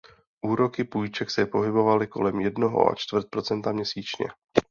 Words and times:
Úroky 0.45 0.83
půjček 0.83 1.31
se 1.31 1.45
pohybovaly 1.45 2.07
kolem 2.07 2.39
jednoho 2.39 2.91
a 2.91 2.95
čtvrt 2.95 3.27
procenta 3.29 3.71
měsíčně. 3.71 4.27